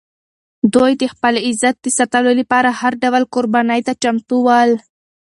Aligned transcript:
دوی 0.73 0.91
د 1.01 1.03
خپل 1.13 1.33
عزت 1.47 1.75
د 1.81 1.87
ساتلو 1.97 2.31
لپاره 2.39 2.69
هر 2.79 2.93
ډول 3.03 3.23
قربانۍ 3.33 3.81
ته 3.87 3.93
چمتو 4.01 4.37
ول. 4.45 4.71